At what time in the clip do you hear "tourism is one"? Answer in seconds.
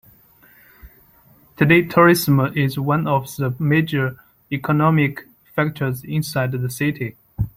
1.83-3.05